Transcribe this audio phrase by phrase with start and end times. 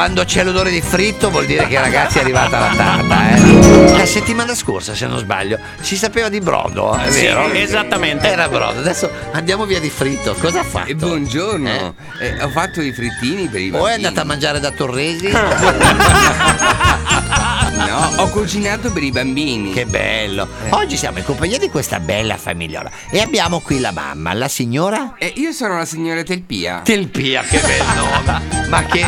[0.00, 3.98] Quando c'è l'odore di fritto vuol dire che ragazzi è arrivata la tarta, eh.
[3.98, 7.46] La settimana scorsa, se non sbaglio, si sapeva di brodo, è Sì, vero?
[7.52, 8.26] esattamente.
[8.26, 8.78] Era brodo.
[8.80, 10.34] Adesso andiamo via di fritto.
[10.40, 10.88] Cosa ha fatto?
[10.88, 14.70] E buongiorno, Eh, ho fatto i frittini per i O è andata a mangiare da
[14.70, 15.26] Torresi?
[17.90, 19.72] No, ho cucinato per i bambini.
[19.72, 20.46] Che bello!
[20.68, 25.14] Oggi siamo in compagnia di questa bella famigliola e abbiamo qui la mamma, la signora
[25.18, 26.82] Eh, io sono la signora Telpia.
[26.84, 28.68] Telpia, che bel nome!
[28.68, 29.04] Ma che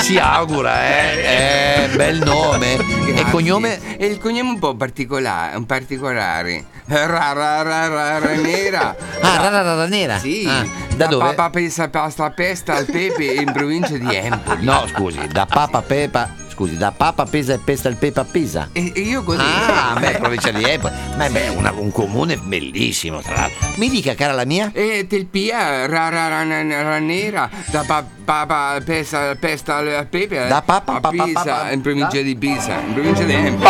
[0.00, 1.84] si augura, eh?
[1.92, 2.72] Eh, bel nome!
[2.74, 3.30] E Grazie.
[3.30, 3.96] cognome?
[3.98, 6.64] E il cognome un po' particolare, un particolare.
[6.86, 8.96] Ra ra ra ra ra nera.
[9.20, 10.18] Ah, rara rara nera?
[10.18, 10.44] Sì.
[10.48, 11.24] Ah, da dove?
[11.24, 14.64] Papa pesa pasta pesta al pepe in provincia di Empoli.
[14.64, 16.42] No, scusi, da Papa Pepa.
[16.54, 18.68] Scusi, da Papa Pesa e Pesta il Pepa a Pisa.
[18.72, 19.40] E, e io così.
[19.40, 20.94] Ah, beh, provincia di Empoli.
[21.16, 23.66] Ma beh, una- un comune bellissimo, tra l'altro.
[23.76, 24.70] Mi dica, cara la mia?
[24.72, 30.46] E Telpia, ra ra ra, ra, ra nera, da pa, papa pesta, pesta al pepe
[30.46, 33.68] Da Papa- a Pisa, pa- in provincia di Pisa, in provincia di Empoli.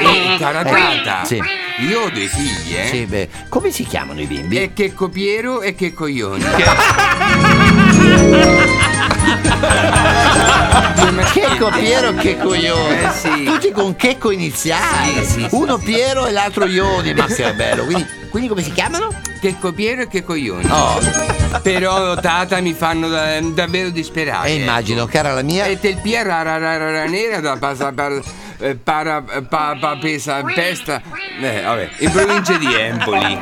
[0.00, 1.40] E cara tata, Eh, Sì.
[1.88, 2.86] io ho dei figli, eh?
[2.88, 4.58] Sì, beh, come si chiamano i bimbi?
[4.60, 6.44] E che copiero e che coglioni.
[12.18, 13.02] che coglione!
[13.02, 13.44] Eh, sì.
[13.44, 15.24] Tutti con checco iniziale.
[15.24, 15.84] Sì, sì, Uno sì.
[15.84, 17.14] Piero e l'altro Ioni.
[17.14, 17.84] Ma che bello.
[17.84, 19.08] Quindi, quindi come si chiamano?
[19.40, 20.66] Che copiero e che coglioni.
[20.70, 20.98] Oh,
[21.62, 24.48] Però tata mi fanno da- davvero disperare.
[24.48, 25.66] e immagino, cara la mia.
[25.66, 27.92] E Telpia ra ra ra ra, ra nera da pasa
[28.58, 31.02] eh, para pa, pa, pesa pesta
[31.40, 33.38] eh, vabbè, in provincia di Empoli.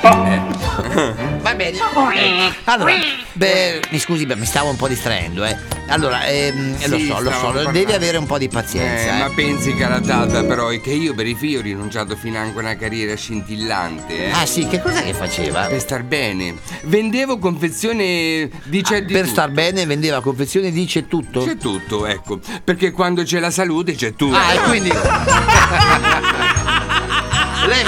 [0.02, 1.76] Va bene.
[1.76, 2.92] Eh, Allora,
[3.34, 5.54] beh, mi scusi, beh, mi stavo un po' distraendo, eh.
[5.88, 7.70] Allora, ehm, Sì, lo so, lo so, parlando.
[7.72, 9.12] devi avere un po' di pazienza.
[9.12, 9.18] Eh, eh.
[9.18, 12.62] ma pensi cara tata però è che io per i figli ho rinunciato finanche a
[12.62, 14.30] una carriera scintillante eh?
[14.30, 15.62] Ah sì, che cos'è che faceva?
[15.66, 19.32] Per star bene Vendevo confezione di c'è di Per tutto.
[19.34, 21.42] star bene vendeva confezione dice tutto.
[21.44, 24.90] C'è tutto, ecco Perché quando c'è la salute c'è tutto Ah, e quindi.
[27.66, 27.84] Lei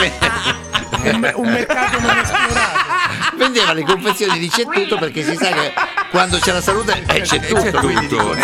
[1.11, 2.91] un mercato non esplorato.
[3.37, 5.73] vendeva le confezioni di c'è tutto perché si sa che
[6.11, 7.61] quando c'è la salute eh, c'è tutto.
[7.61, 8.35] c'è quindi di tutto,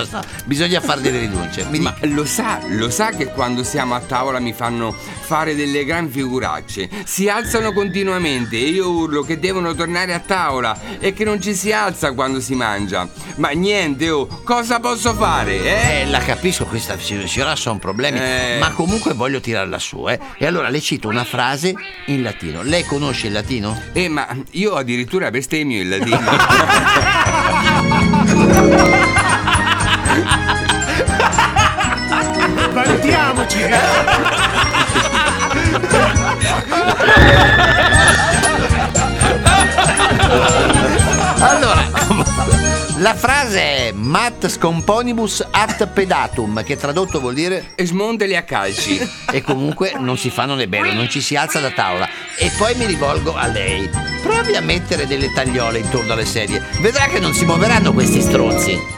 [0.00, 0.20] lo so.
[0.44, 1.64] Bisogna fare delle rinunce.
[1.70, 2.06] Mi Ma dica.
[2.14, 6.88] lo sa, lo sa che quando siamo a tavola mi fanno fare delle gran figuracce.
[7.04, 11.54] Si alzano continuamente e io urlo che devono tornare a tavola e che non ci
[11.54, 13.08] si alza quando si mangia.
[13.36, 16.00] Ma niente, oh, cosa posso fare, eh?
[16.00, 18.56] Eh, la capisco, questa signora sono problemi, Eh.
[18.58, 20.18] ma comunque voglio tirarla su, eh.
[20.38, 21.74] E allora le cito una frase
[22.06, 22.62] in latino.
[22.62, 23.80] Lei conosce il latino?
[23.92, 26.18] Eh, ma io addirittura bestemmio il latino.
[33.38, 33.62] Vantiamoci.
[41.40, 41.84] Allora,
[42.96, 48.98] la frase è mat scomponibus at pedatum, che tradotto vuol dire smontali a calci.
[49.30, 52.08] e comunque non si fanno le belle, non ci si alza da tavola.
[52.36, 53.88] E poi mi rivolgo a lei.
[54.20, 56.64] Provi a mettere delle tagliole intorno alle sedie.
[56.80, 58.97] Vedrà che non si muoveranno questi stronzi.